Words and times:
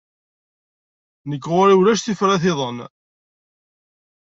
Nekk 1.29 1.45
ɣur-i 1.51 1.73
ulac 1.79 1.99
tifrat-iḍen. 2.03 2.77